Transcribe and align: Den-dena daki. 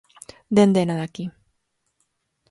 Den-dena 0.55 0.95
daki. 1.01 1.31